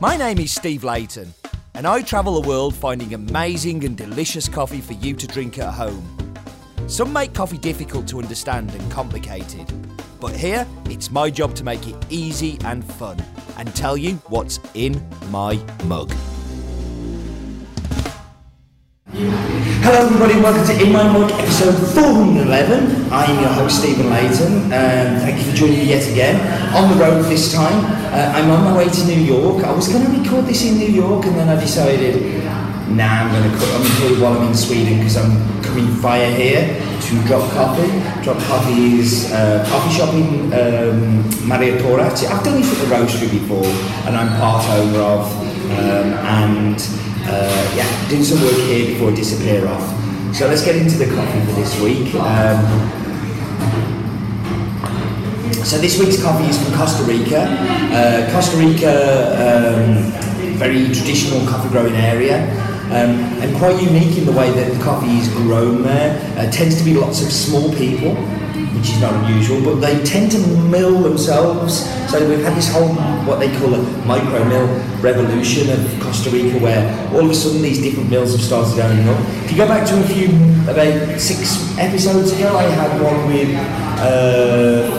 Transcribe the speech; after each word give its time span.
My 0.00 0.16
name 0.16 0.40
is 0.40 0.52
Steve 0.52 0.82
Leighton, 0.82 1.32
and 1.74 1.86
I 1.86 2.02
travel 2.02 2.40
the 2.40 2.48
world 2.48 2.74
finding 2.74 3.14
amazing 3.14 3.84
and 3.84 3.96
delicious 3.96 4.48
coffee 4.48 4.80
for 4.80 4.94
you 4.94 5.14
to 5.14 5.26
drink 5.28 5.58
at 5.60 5.72
home. 5.72 6.36
Some 6.88 7.12
make 7.12 7.32
coffee 7.32 7.58
difficult 7.58 8.08
to 8.08 8.18
understand 8.18 8.72
and 8.74 8.90
complicated, 8.90 9.72
but 10.20 10.34
here 10.34 10.66
it's 10.86 11.12
my 11.12 11.30
job 11.30 11.54
to 11.54 11.64
make 11.64 11.86
it 11.86 11.94
easy 12.10 12.58
and 12.64 12.84
fun 12.84 13.22
and 13.56 13.74
tell 13.76 13.96
you 13.96 14.14
what's 14.26 14.58
in 14.74 15.00
my 15.30 15.54
mug. 15.84 16.12
Hello 19.84 20.06
everybody, 20.06 20.40
welcome 20.40 20.64
to 20.64 20.82
In 20.82 20.94
My 20.94 21.04
Mug 21.12 21.30
episode 21.32 21.76
411. 21.92 23.12
I'm 23.12 23.38
your 23.38 23.52
host 23.52 23.82
Stephen 23.82 24.08
Leighton. 24.08 24.72
Um, 24.72 25.20
thank 25.20 25.36
you 25.36 25.44
for 25.44 25.54
joining 25.54 25.80
me 25.80 25.84
yet 25.84 26.10
again. 26.10 26.40
On 26.74 26.88
the 26.88 27.04
road 27.04 27.22
this 27.26 27.52
time. 27.52 27.84
Uh, 28.08 28.32
I'm 28.34 28.50
on 28.50 28.64
my 28.64 28.74
way 28.78 28.88
to 28.88 29.04
New 29.04 29.20
York. 29.20 29.62
I 29.62 29.70
was 29.72 29.88
going 29.88 30.02
to 30.06 30.10
record 30.10 30.46
this 30.46 30.64
in 30.64 30.78
New 30.78 30.88
York 30.88 31.26
and 31.26 31.36
then 31.36 31.50
I 31.50 31.60
decided, 31.60 32.16
nah, 32.88 33.04
I'm 33.04 33.30
going 33.30 33.44
to. 33.44 33.66
I'm 33.76 34.22
while 34.22 34.38
I'm 34.40 34.48
in 34.48 34.54
Sweden 34.54 35.00
because 35.00 35.18
I'm 35.18 35.62
coming 35.62 35.84
via 36.00 36.30
here 36.30 36.80
to 37.02 37.22
Drop 37.28 37.44
Coffee. 37.52 37.92
Drop 38.22 38.38
Coffee 38.44 39.00
is 39.00 39.30
a 39.32 39.66
coffee 39.68 39.92
shop 39.92 40.14
in 40.14 40.50
um. 40.54 41.52
I've 41.52 42.42
done 42.42 42.56
this 42.56 42.72
at 42.72 42.88
the 42.88 42.94
roastery 42.94 43.30
before 43.30 43.66
and 44.08 44.16
I'm 44.16 44.28
part 44.40 44.64
owner 44.64 45.00
of. 45.00 45.30
Um, 45.76 46.14
and 46.24 46.80
uh, 47.26 47.63
yeah, 47.76 48.08
do 48.08 48.22
some 48.24 48.40
work 48.40 48.54
here 48.54 48.92
before 48.92 49.10
I 49.10 49.14
disappear 49.14 49.66
off. 49.66 49.82
So 50.34 50.48
let's 50.48 50.64
get 50.64 50.76
into 50.76 50.96
the 50.96 51.06
coffee 51.14 51.40
for 51.46 51.52
this 51.52 51.80
week. 51.80 52.14
Um, 52.14 52.60
so 55.64 55.78
this 55.78 55.98
week's 55.98 56.22
coffee 56.22 56.48
is 56.48 56.62
from 56.62 56.74
Costa 56.74 57.04
Rica. 57.04 57.46
Uh, 57.92 58.30
Costa 58.32 58.56
Rica, 58.56 58.92
um, 59.40 60.58
very 60.58 60.84
traditional 60.86 61.46
coffee 61.46 61.68
growing 61.70 61.94
area. 61.94 62.50
Um, 62.86 63.18
and 63.40 63.56
quite 63.56 63.82
unique 63.82 64.18
in 64.18 64.26
the 64.26 64.32
way 64.32 64.50
that 64.50 64.72
the 64.72 64.84
coffee 64.84 65.16
is 65.18 65.28
grown 65.28 65.82
there. 65.82 66.20
Uh, 66.38 66.50
tends 66.50 66.76
to 66.78 66.84
be 66.84 66.94
lots 66.94 67.22
of 67.22 67.32
small 67.32 67.72
people, 67.74 68.14
which 68.76 68.90
is 68.90 69.00
not 69.00 69.12
unusual, 69.24 69.62
but 69.62 69.80
they 69.80 70.02
tend 70.04 70.32
to 70.32 70.38
mill 70.68 71.02
themselves. 71.02 71.88
So 72.10 72.28
we've 72.28 72.44
had 72.44 72.56
this 72.56 72.72
whole, 72.72 72.94
what 73.26 73.38
they 73.38 73.50
call 73.58 73.74
a 73.74 73.82
micro 74.06 74.44
mill 74.44 74.66
revolution 75.00 75.70
of 75.70 76.00
Costa 76.00 76.30
Rica, 76.30 76.58
where 76.58 76.82
all 77.14 77.24
of 77.24 77.30
a 77.30 77.34
sudden 77.34 77.62
these 77.62 77.80
different 77.80 78.10
mills 78.10 78.32
have 78.32 78.42
started 78.42 78.78
opening 78.80 79.08
up. 79.08 79.20
If 79.44 79.52
you 79.52 79.56
go 79.56 79.66
back 79.66 79.86
to 79.88 80.00
a 80.00 80.06
few, 80.06 80.28
about 80.64 81.20
six 81.20 81.76
episodes 81.78 82.32
ago, 82.32 82.56
I 82.56 82.62
had 82.62 83.00
one 83.00 83.26
with 83.26 83.54
uh, 84.00 84.94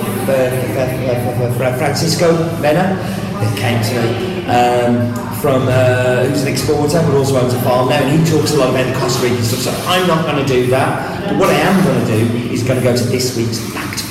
Francisco 1.77 2.59
Mena 2.61 3.24
that 3.41 3.57
came 3.57 3.81
to 3.83 3.93
me. 4.01 4.45
Um, 4.45 5.25
from 5.41 5.67
uh, 5.67 6.25
who's 6.25 6.41
an 6.41 6.47
exporter 6.47 6.99
but 7.05 7.13
also 7.13 7.39
owns 7.39 7.53
a 7.53 7.61
farm 7.61 7.89
now, 7.89 8.01
and 8.01 8.19
he 8.19 8.31
talks 8.31 8.53
a 8.53 8.57
lot 8.57 8.71
about 8.71 8.91
the 8.91 8.99
Costa 8.99 9.21
Rican 9.21 9.43
stuff. 9.43 9.59
So 9.59 9.71
I'm 9.87 10.07
not 10.07 10.25
going 10.25 10.43
to 10.43 10.45
do 10.51 10.67
that. 10.71 11.29
But 11.29 11.37
what 11.37 11.49
I 11.49 11.53
am 11.53 11.83
going 11.83 11.99
to 12.03 12.07
do 12.17 12.51
is 12.51 12.63
going 12.63 12.79
to 12.79 12.83
go 12.83 12.95
to 12.95 13.03
this 13.03 13.37
week's 13.37 13.59
file. 13.71 14.04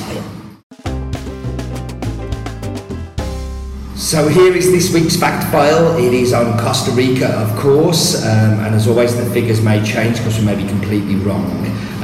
So 4.05 4.29
here 4.29 4.55
is 4.55 4.71
this 4.71 4.93
week's 4.93 5.17
fact 5.17 5.51
file. 5.51 5.97
It 5.97 6.13
is 6.13 6.35
on 6.35 6.59
Costa 6.59 6.91
Rica, 6.91 7.27
of 7.39 7.57
course, 7.57 8.23
um, 8.23 8.61
and 8.61 8.75
as 8.75 8.87
always, 8.87 9.17
the 9.17 9.25
figures 9.31 9.63
may 9.63 9.83
change 9.83 10.19
because 10.19 10.39
we 10.39 10.45
may 10.45 10.55
be 10.55 10.69
completely 10.69 11.17
wrong. 11.17 11.47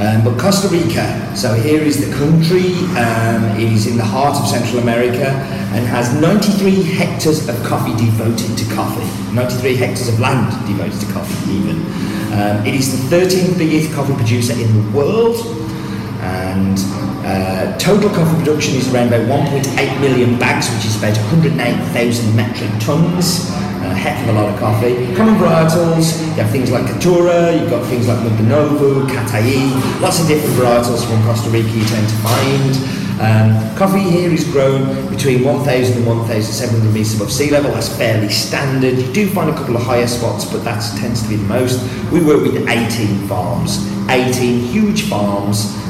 Um, 0.01 0.23
but 0.23 0.39
Costa 0.39 0.67
Rica, 0.69 1.05
so 1.35 1.53
here 1.53 1.79
is 1.79 2.03
the 2.03 2.11
country. 2.17 2.73
Um, 2.97 3.43
it 3.55 3.71
is 3.71 3.85
in 3.85 3.97
the 3.97 4.03
heart 4.03 4.35
of 4.35 4.47
Central 4.47 4.81
America 4.81 5.29
and 5.77 5.85
has 5.85 6.11
93 6.19 6.81
hectares 6.81 7.47
of 7.47 7.55
coffee 7.63 7.93
devoted 8.03 8.57
to 8.57 8.73
coffee. 8.73 9.05
93 9.35 9.75
hectares 9.75 10.07
of 10.07 10.19
land 10.19 10.49
devoted 10.65 10.99
to 11.01 11.13
coffee, 11.13 11.51
even. 11.51 11.85
Um, 12.33 12.65
it 12.65 12.73
is 12.73 13.09
the 13.09 13.15
13th 13.15 13.59
biggest 13.59 13.93
coffee 13.93 14.15
producer 14.15 14.53
in 14.53 14.73
the 14.73 14.97
world, 14.97 15.37
and 16.21 16.77
uh, 17.25 17.77
total 17.77 18.09
coffee 18.09 18.37
production 18.37 18.75
is 18.75 18.93
around 18.93 19.07
about 19.07 19.25
1.8 19.25 20.01
million 20.01 20.37
bags, 20.37 20.69
which 20.75 20.85
is 20.85 20.97
about 20.97 21.17
108,000 21.17 22.35
metric 22.35 22.69
tons. 22.79 23.49
A 23.81 23.93
heck 23.93 24.21
of 24.21 24.29
a 24.29 24.33
lot 24.33 24.53
of 24.53 24.59
coffee. 24.59 25.15
Common 25.15 25.35
varietals, 25.35 26.21
you 26.21 26.43
have 26.43 26.51
things 26.51 26.69
like 26.69 26.85
Caturra, 26.85 27.59
you've 27.59 27.69
got 27.69 27.83
things 27.87 28.07
like 28.07 28.19
Mundanovo, 28.19 29.07
Catuai, 29.09 30.01
lots 30.01 30.21
of 30.21 30.27
different 30.27 30.55
varietals 30.55 31.05
from 31.05 31.21
Costa 31.23 31.49
Rica 31.49 31.67
you 31.69 31.83
tend 31.85 32.07
to 32.07 32.15
find. 32.17 33.01
Um, 33.21 33.75
coffee 33.75 34.01
here 34.01 34.31
is 34.31 34.45
grown 34.45 35.09
between 35.09 35.43
1,000 35.43 35.97
and 35.97 36.07
1,700 36.07 36.93
metres 36.93 37.15
above 37.15 37.31
sea 37.31 37.49
level. 37.49 37.71
That's 37.71 37.95
fairly 37.95 38.29
standard. 38.29 38.97
You 38.97 39.13
do 39.13 39.29
find 39.29 39.49
a 39.49 39.53
couple 39.53 39.75
of 39.75 39.83
higher 39.83 40.07
spots, 40.07 40.45
but 40.45 40.63
that 40.63 40.81
tends 40.97 41.23
to 41.23 41.29
be 41.29 41.35
the 41.35 41.43
most. 41.43 41.81
We 42.11 42.23
work 42.23 42.43
with 42.43 42.67
18 42.67 43.27
farms, 43.27 43.87
18 44.09 44.59
huge 44.59 45.03
farms 45.09 45.80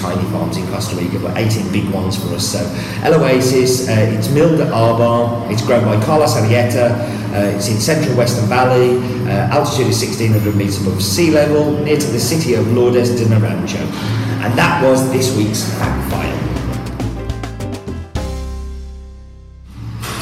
tiny 0.00 0.22
farms 0.30 0.56
in 0.56 0.66
Costa 0.68 0.96
Rica, 0.96 1.18
but 1.18 1.36
18 1.36 1.72
big 1.72 1.90
ones 1.90 2.16
for 2.16 2.34
us. 2.34 2.52
So 2.52 2.60
El 3.02 3.14
Oasis, 3.14 3.88
uh, 3.88 3.92
it's 3.92 4.30
milled 4.30 4.60
at 4.60 4.72
Arbar, 4.72 5.50
it's 5.50 5.62
grown 5.62 5.84
by 5.84 6.02
Carlos 6.04 6.34
Arrieta, 6.34 6.90
uh, 7.34 7.56
it's 7.56 7.68
in 7.68 7.78
central 7.78 8.16
Western 8.16 8.48
Valley, 8.48 8.98
uh, 9.26 9.54
altitude 9.54 9.88
is 9.88 10.00
1600 10.00 10.54
metres 10.56 10.80
above 10.80 11.02
sea 11.02 11.30
level, 11.30 11.72
near 11.84 11.98
to 11.98 12.06
the 12.06 12.20
city 12.20 12.54
of 12.54 12.66
Lourdes 12.72 13.10
de 13.10 13.24
Naranjo. 13.26 13.80
And 14.40 14.56
that 14.56 14.82
was 14.82 15.10
this 15.10 15.36
week's 15.36 15.68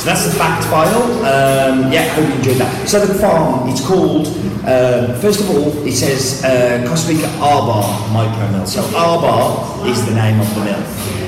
that's 0.06 0.24
the 0.24 0.38
fact 0.38 0.64
file. 0.70 1.02
Um, 1.26 1.92
yeah, 1.92 2.06
hope 2.14 2.28
you 2.28 2.34
enjoyed 2.36 2.58
that. 2.58 2.88
So 2.88 3.04
the 3.04 3.14
farm, 3.14 3.68
it's 3.68 3.84
called, 3.84 4.28
um, 4.62 5.18
first 5.20 5.40
of 5.40 5.50
all, 5.50 5.84
it 5.84 5.92
says 5.92 6.44
uh, 6.44 6.86
Costa 6.86 7.12
Rica 7.12 7.26
Arbar 7.42 7.82
Micro 8.12 8.48
Mill. 8.52 8.66
So 8.66 8.82
Arbar 8.94 9.84
is 9.90 10.06
the 10.06 10.14
name 10.14 10.40
of 10.40 10.48
the 10.54 10.64
mill. 10.64 10.82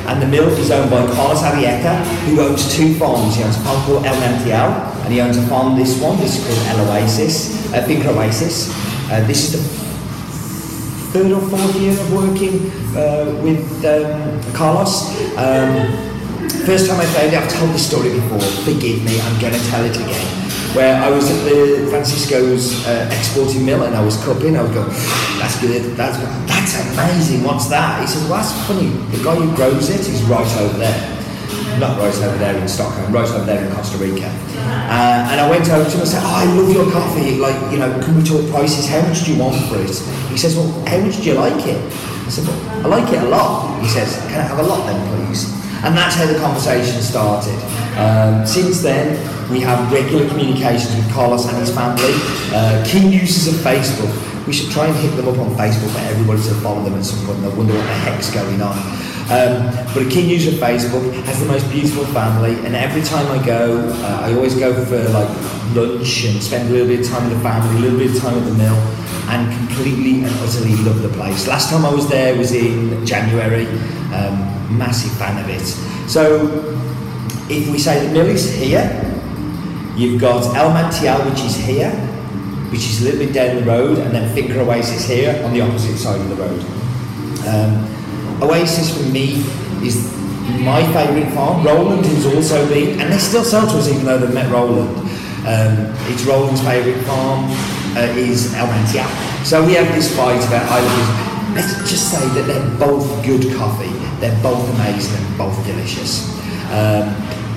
And 0.06 0.22
the 0.22 0.26
mill 0.26 0.48
is 0.56 0.70
owned 0.70 0.90
by 0.90 1.04
Carlos 1.12 1.42
Arrieta, 1.42 2.02
who 2.24 2.40
owns 2.40 2.74
two 2.74 2.94
farms. 2.94 3.34
He 3.34 3.42
owns 3.42 3.56
a 3.56 3.60
farm 3.60 3.82
called 3.84 4.06
El 4.06 4.14
Mantial, 4.14 4.70
and 5.04 5.12
he 5.12 5.20
owns 5.20 5.36
a 5.36 5.46
farm, 5.48 5.76
this 5.76 6.00
one, 6.00 6.16
this 6.18 6.38
is 6.38 6.46
called 6.46 6.78
El 6.78 6.88
Oasis, 6.88 7.72
uh, 7.74 7.84
Finca 7.84 8.10
Oasis. 8.10 8.72
Uh, 9.10 9.26
this 9.26 9.52
is 9.52 9.52
the 9.52 9.78
third 11.12 11.32
or 11.32 11.40
fourth 11.50 11.74
year 11.76 11.92
of 11.92 12.12
working 12.12 12.70
uh, 12.96 13.40
with 13.42 13.84
um, 13.84 14.54
Carlos. 14.54 15.10
Um, 15.36 16.17
First 16.68 16.84
time 16.84 17.00
I 17.00 17.06
found 17.16 17.32
it, 17.32 17.40
I've 17.40 17.48
told 17.48 17.72
the 17.72 17.78
story 17.80 18.12
before, 18.12 18.44
forgive 18.68 19.00
me, 19.00 19.16
I'm 19.24 19.40
going 19.40 19.56
to 19.56 19.64
tell 19.72 19.80
it 19.88 19.96
again. 19.96 20.20
Where 20.76 21.00
I 21.00 21.08
was 21.08 21.24
at 21.32 21.40
the 21.48 21.88
Francisco's 21.88 22.84
uh, 22.84 23.08
exporting 23.08 23.64
mill 23.64 23.84
and 23.84 23.96
I 23.96 24.04
was 24.04 24.22
cupping, 24.22 24.54
I 24.54 24.60
was 24.60 24.72
going, 24.76 24.92
that's 25.40 25.58
good, 25.64 25.96
that's 25.96 26.20
good, 26.20 26.28
that's 26.44 26.76
amazing, 26.92 27.42
what's 27.42 27.72
that? 27.72 28.02
He 28.02 28.06
said, 28.06 28.28
well, 28.28 28.44
that's 28.44 28.52
funny, 28.68 28.92
the 29.16 29.24
guy 29.24 29.36
who 29.36 29.48
grows 29.56 29.88
it 29.88 30.12
is 30.12 30.20
right 30.24 30.44
over 30.60 30.76
there. 30.76 31.00
Not 31.80 31.96
right 31.96 32.12
over 32.20 32.36
there 32.36 32.54
in 32.60 32.68
Stockholm, 32.68 33.10
right 33.16 33.30
over 33.32 33.46
there 33.46 33.64
in 33.64 33.72
Costa 33.72 33.96
Rica. 33.96 34.28
Uh, 34.28 35.32
and 35.32 35.40
I 35.40 35.48
went 35.48 35.64
over 35.70 35.88
to 35.88 35.96
him 35.96 36.00
and 36.00 36.08
said, 36.08 36.20
oh, 36.22 36.36
I 36.36 36.44
love 36.52 36.68
your 36.68 36.92
coffee, 36.92 37.38
like, 37.40 37.56
you 37.72 37.78
know, 37.78 37.88
can 38.04 38.14
we 38.14 38.22
talk 38.22 38.44
prices? 38.52 38.86
How 38.86 39.00
much 39.08 39.24
do 39.24 39.32
you 39.32 39.40
want 39.40 39.56
for 39.72 39.80
it? 39.80 39.88
He 40.28 40.36
says, 40.36 40.54
well, 40.54 40.68
how 40.84 41.00
much 41.00 41.16
do 41.16 41.32
you 41.32 41.34
like 41.40 41.64
it? 41.64 41.80
I 41.80 42.28
said, 42.28 42.44
well, 42.44 42.84
I 42.84 43.00
like 43.00 43.10
it 43.10 43.24
a 43.24 43.28
lot. 43.32 43.80
He 43.80 43.88
says, 43.88 44.20
can 44.28 44.44
I 44.44 44.52
have 44.52 44.58
a 44.58 44.68
lot 44.68 44.84
then, 44.84 45.00
please? 45.24 45.56
And 45.84 45.96
that's 45.96 46.16
how 46.16 46.26
the 46.26 46.38
conversation 46.38 47.00
started. 47.02 47.54
Um, 47.96 48.46
since 48.46 48.82
then, 48.82 49.14
we 49.50 49.60
have 49.60 49.90
regular 49.92 50.28
communications 50.28 50.94
with 50.96 51.10
Carlos 51.12 51.46
and 51.48 51.56
his 51.56 51.74
family, 51.74 52.12
uh, 52.52 52.84
keen 52.86 53.12
users 53.12 53.54
of 53.54 53.60
Facebook. 53.60 54.10
We 54.46 54.52
should 54.52 54.70
try 54.70 54.86
and 54.86 54.96
hit 54.96 55.14
them 55.16 55.28
up 55.28 55.38
on 55.38 55.50
Facebook 55.56 55.90
for 55.92 56.00
everybody 56.00 56.42
to 56.42 56.54
follow 56.56 56.82
them 56.82 56.94
at 56.94 57.04
some 57.04 57.24
point. 57.26 57.40
They'll 57.40 57.56
wonder 57.56 57.74
what 57.74 57.82
the 57.82 57.94
heck's 57.94 58.30
going 58.32 58.60
on. 58.60 58.76
Um, 59.30 59.70
but 59.92 60.06
a 60.06 60.08
keen 60.08 60.28
user 60.28 60.50
of 60.50 60.56
Facebook 60.56 61.12
has 61.24 61.38
the 61.38 61.46
most 61.46 61.70
beautiful 61.70 62.04
family, 62.06 62.54
and 62.64 62.74
every 62.74 63.02
time 63.02 63.26
I 63.30 63.44
go, 63.44 63.88
uh, 63.88 64.20
I 64.22 64.34
always 64.34 64.54
go 64.54 64.72
for 64.86 64.98
like 65.10 65.28
lunch 65.76 66.24
and 66.24 66.42
spend 66.42 66.70
a 66.70 66.72
little 66.72 66.88
bit 66.88 67.00
of 67.00 67.06
time 67.06 67.28
with 67.28 67.36
the 67.36 67.44
family, 67.44 67.76
a 67.76 67.80
little 67.80 67.98
bit 67.98 68.16
of 68.16 68.22
time 68.22 68.38
at 68.38 68.44
the 68.44 68.54
mill, 68.54 68.76
and 69.28 69.52
completely 69.52 70.24
and 70.24 70.34
utterly 70.40 70.76
love 70.76 71.02
the 71.02 71.10
place. 71.10 71.46
Last 71.46 71.70
time 71.70 71.84
I 71.84 71.92
was 71.92 72.08
there 72.08 72.36
was 72.36 72.52
in 72.52 73.04
January. 73.06 73.66
Um, 74.14 74.57
massive 74.68 75.12
fan 75.18 75.42
of 75.42 75.48
it. 75.50 75.64
So 76.08 76.74
if 77.50 77.70
we 77.70 77.78
say 77.78 78.06
the 78.06 78.12
mill 78.12 78.26
is 78.26 78.54
here, 78.54 78.84
you've 79.96 80.20
got 80.20 80.54
El 80.54 80.70
Mantial, 80.70 81.28
which 81.30 81.40
is 81.40 81.56
here, 81.56 81.90
which 82.70 82.80
is 82.80 83.02
a 83.02 83.04
little 83.04 83.20
bit 83.26 83.32
down 83.34 83.56
the 83.56 83.64
road, 83.64 83.98
and 83.98 84.14
then 84.14 84.34
Finca 84.34 84.60
Oasis 84.60 85.06
here 85.06 85.42
on 85.44 85.52
the 85.52 85.60
opposite 85.60 85.96
side 85.96 86.20
of 86.20 86.28
the 86.28 86.36
road. 86.36 86.60
Um, 87.46 88.42
Oasis 88.42 88.96
for 88.96 89.08
me 89.10 89.42
is 89.86 90.14
my 90.60 90.82
favourite 90.92 91.32
farm. 91.34 91.64
Roland 91.64 92.04
has 92.06 92.26
also 92.26 92.68
been, 92.68 93.00
and 93.00 93.12
they 93.12 93.18
still 93.18 93.44
sell 93.44 93.66
to 93.66 93.78
us 93.78 93.88
even 93.88 94.04
though 94.04 94.18
they've 94.18 94.34
met 94.34 94.50
Roland. 94.50 94.96
Um, 95.46 95.94
it's 96.12 96.24
Roland's 96.24 96.60
favourite 96.62 97.00
farm 97.04 97.46
uh, 97.96 98.14
is 98.16 98.54
El 98.54 98.66
Mantial. 98.66 99.44
So 99.44 99.64
we 99.64 99.74
have 99.74 99.94
this 99.94 100.14
fight 100.14 100.44
about 100.46 100.68
either. 100.70 101.27
Let's 101.54 101.90
just 101.90 102.10
say 102.10 102.26
that 102.28 102.46
they're 102.46 102.78
both 102.78 103.24
good 103.24 103.54
coffee. 103.56 103.92
They're 104.20 104.42
both 104.42 104.68
amazing 104.74 105.16
and 105.16 105.38
both 105.38 105.56
delicious. 105.66 106.28
Um, 106.70 107.14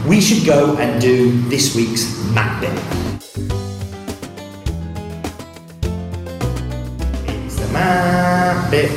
we 0.07 0.21
should 0.21 0.45
go 0.45 0.77
and 0.77 1.01
do 1.01 1.41
this 1.49 1.75
week's 1.75 2.23
map 2.33 2.61
bit. 2.61 2.71
It's 7.45 7.55
the 7.59 7.67
map 7.73 8.71
bit. 8.71 8.91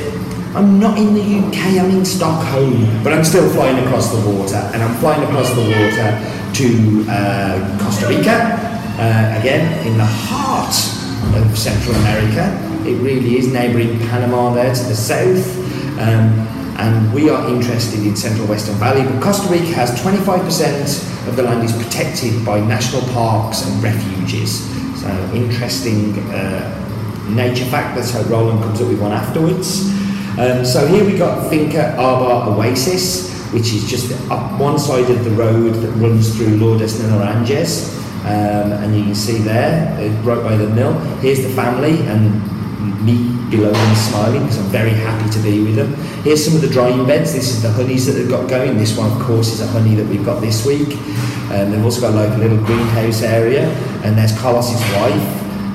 I'm 0.55 0.79
not 0.79 0.97
in 0.97 1.13
the 1.13 1.21
UK, 1.21 1.83
I'm 1.83 1.91
in 1.91 2.05
Stockholm, 2.05 3.03
but 3.03 3.11
I'm 3.11 3.25
still 3.25 3.51
flying 3.53 3.77
across 3.85 4.09
the 4.11 4.29
water, 4.29 4.55
and 4.73 4.81
I'm 4.81 4.95
flying 4.99 5.21
across 5.23 5.53
the 5.53 5.61
water 5.61 6.35
to 6.53 7.05
uh, 7.09 7.77
Costa 7.83 8.07
Rica, 8.07 8.55
uh, 8.97 9.39
again 9.39 9.85
in 9.85 9.97
the 9.97 10.05
heart 10.05 10.73
of 11.35 11.57
Central 11.57 11.95
America. 11.97 12.74
It 12.85 13.01
really 13.01 13.37
is 13.37 13.51
neighbouring 13.51 13.97
Panama 13.99 14.53
there 14.53 14.73
to 14.73 14.83
the 14.83 14.95
south. 14.95 15.57
Um, 15.97 16.45
and 16.77 17.13
we 17.13 17.29
are 17.29 17.47
interested 17.49 18.05
in 18.05 18.15
Central 18.15 18.47
Western 18.47 18.75
Valley, 18.75 19.03
but 19.03 19.23
Costa 19.23 19.51
Rica 19.51 19.73
has 19.73 19.91
25% 20.01 21.27
of 21.27 21.35
the 21.35 21.41
land 21.41 21.63
is 21.63 21.71
protected 21.71 22.45
by 22.45 22.59
national 22.59 23.01
parks 23.13 23.65
and 23.65 23.81
refuges. 23.81 24.69
So 25.01 25.09
interesting 25.33 26.19
uh, 26.29 27.25
nature 27.29 27.65
fact. 27.65 27.95
That's 27.95 28.11
how 28.11 28.21
Roland 28.23 28.61
comes 28.61 28.81
up 28.81 28.87
with 28.87 29.01
one 29.01 29.13
afterwards. 29.13 29.89
Um, 30.37 30.63
so 30.63 30.85
here 30.85 31.05
we 31.05 31.17
got 31.17 31.49
Finca 31.49 31.95
Arbar 31.97 32.55
Oasis, 32.55 33.33
which 33.51 33.73
is 33.73 33.89
just 33.89 34.11
up 34.29 34.59
one 34.59 34.77
side 34.77 35.09
of 35.09 35.23
the 35.23 35.31
road 35.31 35.73
that 35.73 35.91
runs 35.93 36.35
through 36.35 36.57
Lourdes 36.57 36.99
de 36.99 37.07
Naranjo. 37.07 37.95
Um, 38.25 38.71
and 38.83 38.95
you 38.95 39.03
can 39.03 39.15
see 39.15 39.37
there, 39.37 39.93
uh, 39.97 40.21
right 40.23 40.43
by 40.43 40.57
the 40.57 40.67
mill, 40.69 40.93
here's 41.19 41.41
the 41.41 41.49
family 41.49 42.01
and 42.07 42.41
me 43.05 43.35
below 43.49 43.71
them 43.71 43.95
smiling 43.95 44.41
because 44.41 44.57
I'm 44.57 44.71
very 44.71 44.91
happy 44.91 45.29
to 45.29 45.39
be 45.39 45.63
with 45.63 45.75
them. 45.75 45.93
Here's 46.23 46.43
some 46.43 46.55
of 46.55 46.61
the 46.61 46.69
drying 46.69 47.05
beds. 47.05 47.33
This 47.33 47.49
is 47.49 47.61
the 47.61 47.71
honeys 47.71 48.05
that 48.05 48.13
they've 48.13 48.29
got 48.29 48.49
going. 48.49 48.77
This 48.77 48.97
one, 48.97 49.11
of 49.11 49.21
course, 49.21 49.51
is 49.53 49.61
a 49.61 49.67
honey 49.67 49.95
that 49.95 50.07
we've 50.07 50.25
got 50.25 50.41
this 50.41 50.65
week. 50.65 50.97
And 51.51 51.71
they've 51.71 51.83
also 51.83 52.01
got 52.01 52.13
like 52.13 52.33
a 52.33 52.37
little 52.37 52.57
greenhouse 52.57 53.21
area. 53.21 53.67
And 54.03 54.17
there's 54.17 54.37
Carlos's 54.37 54.81
wife, 54.93 55.27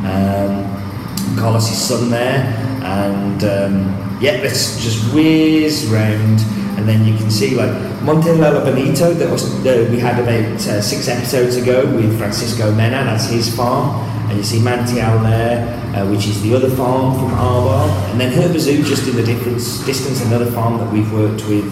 um, 0.05 1.37
Carlos's 1.39 1.79
son 1.79 2.11
there. 2.11 2.45
And 2.83 3.45
um, 3.45 4.19
yeah, 4.21 4.41
let's 4.43 4.83
just 4.83 5.15
whiz 5.15 5.87
round. 5.87 6.41
And 6.79 6.89
then 6.89 7.05
you 7.05 7.17
can 7.17 7.31
see 7.31 7.55
like 7.55 7.71
Monte 8.03 8.33
Llano 8.33 8.65
Bonito 8.65 9.13
that 9.13 9.31
was 9.31 9.55
we 9.91 9.99
had 9.99 10.19
about 10.19 10.67
uh, 10.67 10.81
six 10.81 11.09
episodes 11.09 11.57
ago 11.57 11.85
with 11.95 12.17
Francisco 12.19 12.71
Mena. 12.73 13.05
That's 13.05 13.29
his 13.29 13.55
farm. 13.55 14.10
And 14.31 14.39
you 14.39 14.45
see 14.45 14.59
Mantial 14.59 15.23
there, 15.25 15.59
uh, 15.97 16.09
which 16.09 16.29
is 16.29 16.41
the 16.41 16.55
other 16.55 16.71
farm 16.71 17.19
from 17.19 17.31
Arbar. 17.33 17.89
And 18.13 18.21
then 18.21 18.33
Herbazu, 18.33 18.85
just 18.87 19.09
in 19.09 19.17
the 19.17 19.25
difference, 19.25 19.85
distance, 19.85 20.25
another 20.25 20.49
farm 20.53 20.79
that 20.79 20.91
we've 20.93 21.13
worked 21.13 21.45
with 21.49 21.67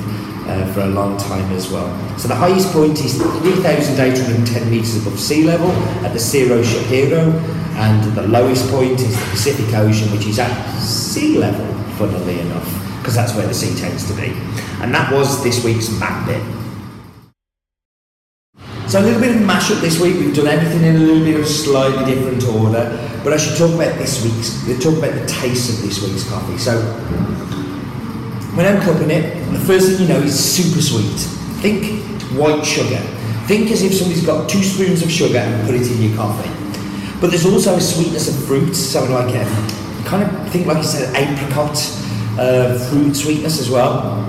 uh, 0.49 0.67
for 0.73 0.81
a 0.81 0.89
long 0.89 1.17
time 1.19 1.49
as 1.53 1.71
well. 1.71 1.87
So 2.19 2.27
the 2.27 2.35
highest 2.35 2.73
point 2.73 2.99
is 2.99 3.17
3,810 3.17 4.71
metres 4.71 4.97
above 5.01 5.21
sea 5.21 5.45
level 5.45 5.71
at 6.05 6.13
the 6.13 6.19
Cerro 6.19 6.61
Chirripó, 6.61 7.33
and 7.77 8.17
the 8.17 8.27
lowest 8.27 8.69
point 8.73 8.99
is 8.99 9.17
the 9.17 9.27
Pacific 9.27 9.73
Ocean, 9.77 10.11
which 10.11 10.27
is 10.27 10.41
at 10.41 10.81
sea 10.81 11.39
level, 11.39 11.65
funnily 11.93 12.41
enough, 12.41 12.99
because 12.99 13.15
that's 13.15 13.37
where 13.37 13.47
the 13.47 13.55
sea 13.55 13.79
tends 13.79 14.05
to 14.09 14.15
be. 14.15 14.33
And 14.83 14.93
that 14.93 15.13
was 15.13 15.45
this 15.45 15.65
week's 15.65 15.91
map 16.01 16.27
bit. 16.27 16.43
So 18.89 19.01
a 19.01 19.03
little 19.03 19.21
bit 19.21 19.37
of 19.37 19.43
mashup 19.43 19.83
this 19.83 20.01
week. 20.01 20.15
We've 20.15 20.35
done 20.35 20.47
everything 20.47 20.83
in 20.83 20.97
a 20.97 20.99
little 20.99 21.23
bit 21.23 21.39
of 21.39 21.47
slightly 21.47 22.07
different 22.07 22.43
order, 22.45 22.89
but 23.23 23.35
I 23.35 23.37
should 23.37 23.59
talk 23.59 23.75
about 23.75 23.99
this 23.99 24.25
week's. 24.25 24.65
Talk 24.83 24.97
about 24.97 25.13
the 25.13 25.27
taste 25.27 25.69
of 25.77 25.83
this 25.83 26.03
week's 26.03 26.27
coffee. 26.27 26.57
So 26.57 26.81
when 28.57 28.65
I'm 28.65 28.81
cupping 28.81 29.11
it, 29.11 29.45
the 29.53 29.59
first 29.59 29.91
thing 29.91 30.01
you 30.01 30.09
know 30.09 30.21
is 30.21 30.33
super 30.33 30.81
sweet. 30.81 31.21
Think 31.61 32.03
white 32.33 32.65
sugar. 32.65 32.97
Think 33.45 33.71
as 33.71 33.83
if 33.83 33.93
somebody's 33.93 34.25
got 34.25 34.49
two 34.49 34.63
spoons 34.63 35.03
of 35.03 35.13
sugar 35.13 35.37
and 35.37 35.67
put 35.67 35.75
it 35.75 35.87
in 35.87 36.01
your 36.01 36.17
coffee. 36.17 36.49
But 37.21 37.29
there's 37.29 37.45
also 37.45 37.77
a 37.77 37.81
sweetness 37.83 38.29
of 38.29 38.47
fruit, 38.47 38.73
so 38.73 39.05
like 39.05 39.35
a 39.35 39.45
kind 40.07 40.23
of 40.23 40.49
think 40.51 40.67
like 40.67 40.79
you 40.79 40.85
said 40.85 41.15
apricot 41.15 41.77
uh, 42.39 42.79
fruit 42.89 43.15
sweetness 43.15 43.61
as 43.61 43.69
well. 43.69 44.25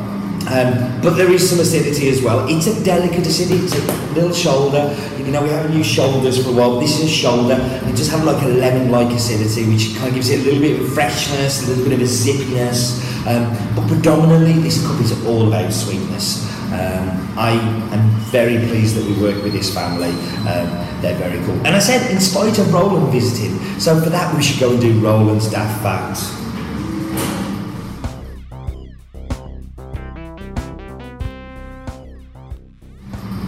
Um, 0.50 1.02
but 1.02 1.12
there 1.12 1.32
is 1.32 1.48
some 1.48 1.60
acidity 1.60 2.10
as 2.10 2.22
well. 2.22 2.48
It's 2.50 2.66
a 2.66 2.84
delicate 2.84 3.26
acidity. 3.26 3.66
It's 3.66 3.76
a 3.76 4.14
little 4.14 4.34
shoulder. 4.34 4.96
You 5.18 5.32
know, 5.32 5.44
we 5.44 5.50
haven't 5.50 5.78
used 5.78 5.92
shoulders 5.92 6.44
for 6.44 6.50
a 6.50 6.54
while. 6.54 6.80
This 6.80 6.98
is 6.98 7.06
a 7.06 7.14
shoulder. 7.14 7.58
It 7.60 7.96
just 7.96 8.10
have 8.10 8.24
like 8.24 8.42
a 8.44 8.48
lemon-like 8.48 9.14
acidity, 9.16 9.70
which 9.70 9.96
kind 9.96 10.08
of 10.08 10.16
gives 10.16 10.30
it 10.32 10.40
a 10.40 10.44
little 10.44 10.60
bit 10.60 10.80
of 10.80 10.92
freshness, 10.92 11.64
a 11.64 11.68
little 11.68 11.84
bit 11.84 11.94
of 11.94 12.02
a 12.02 12.10
zippiness. 12.10 12.98
Um, 13.28 13.46
but 13.76 13.88
predominantly, 13.88 14.54
this 14.54 14.84
cup 14.86 15.00
is 15.02 15.12
all 15.28 15.48
about 15.48 15.72
sweetness. 15.72 16.50
Um, 16.72 17.34
I 17.38 17.52
am 17.94 18.10
very 18.32 18.58
pleased 18.68 18.96
that 18.96 19.06
we 19.06 19.22
work 19.22 19.44
with 19.44 19.54
this 19.54 19.74
family. 19.74 20.10
Um, 20.50 20.70
they're 21.02 21.18
very 21.18 21.44
cool. 21.46 21.56
And 21.66 21.76
I 21.76 21.80
said, 21.80 22.10
in 22.12 22.20
spite 22.20 22.58
of 22.58 22.74
Roland 22.74 23.12
visiting, 23.12 23.58
so 23.80 24.02
for 24.02 24.10
that 24.10 24.36
we 24.36 24.42
should 24.42 24.60
go 24.60 24.72
and 24.72 24.82
do 24.82 25.00
Roland's 25.00 25.50
Daft 25.50 25.82
Facts. 25.84 26.39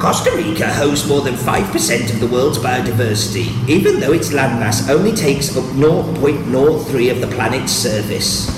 Costa 0.01 0.31
Rica 0.35 0.67
hosts 0.67 1.07
more 1.07 1.21
than 1.21 1.35
5% 1.35 2.11
of 2.11 2.19
the 2.19 2.25
world's 2.25 2.57
biodiversity, 2.57 3.69
even 3.69 3.99
though 3.99 4.13
its 4.13 4.31
landmass 4.31 4.89
only 4.89 5.11
takes 5.11 5.55
up 5.55 5.63
0.03 5.75 7.11
of 7.11 7.21
the 7.21 7.27
planet's 7.27 7.71
surface. 7.71 8.49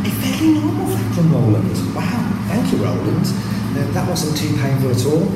A 0.00 0.10
fairly 0.22 0.54
normal 0.54 0.96
fact 0.96 1.14
from 1.14 1.30
Roland. 1.30 1.94
Wow, 1.94 2.44
thank 2.48 2.72
you, 2.72 2.78
Roland. 2.82 3.26
Uh, 3.26 3.92
that 3.92 4.08
wasn't 4.08 4.34
too 4.38 4.56
painful 4.62 4.92
at 4.92 5.04
all. 5.04 5.26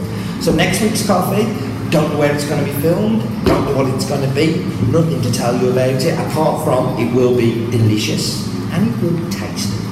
So 0.40 0.54
next 0.54 0.81
week's 0.81 1.06
coffee, 1.06 1.44
don't 1.90 2.10
know 2.14 2.19
where 2.19 2.34
it's 2.34 2.49
going 2.49 2.64
to 2.64 2.72
be 2.72 2.81
filmed, 2.81 3.20
don't 3.44 3.66
know 3.66 3.76
what 3.76 3.94
it's 3.94 4.08
going 4.08 4.26
to 4.26 4.34
be, 4.34 4.64
nothing 4.90 5.20
to 5.20 5.31
tell 5.31 5.54
you 5.60 5.70
about 5.70 6.02
it, 6.02 6.19
apart 6.19 6.64
from 6.64 6.99
it 6.99 7.14
will 7.14 7.37
be 7.37 7.70
delicious 7.70 8.49
and 8.72 8.88
it 8.88 9.02
will 9.02 9.22
be 9.22 9.31
tasty. 9.31 9.85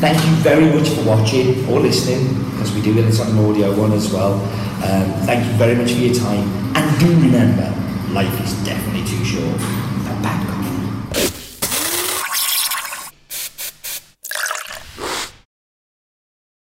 Thank 0.00 0.16
you 0.24 0.32
very 0.36 0.64
much 0.72 0.88
for 0.88 1.04
watching 1.04 1.68
or 1.68 1.78
listening, 1.78 2.32
because 2.52 2.72
we 2.74 2.80
do 2.80 2.94
this 2.94 3.20
on 3.20 3.36
an 3.36 3.38
audio 3.44 3.78
one 3.78 3.92
as 3.92 4.10
well. 4.10 4.32
Um, 4.32 5.12
thank 5.26 5.44
you 5.44 5.52
very 5.58 5.74
much 5.74 5.92
for 5.92 5.98
your 5.98 6.14
time, 6.14 6.48
and 6.74 6.98
do 7.00 7.06
remember, 7.06 7.68
life 8.12 8.32
is 8.42 8.54
definitely 8.64 9.04
too 9.04 9.22
short. 9.26 9.79